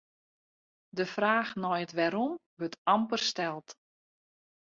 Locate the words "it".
1.85-1.93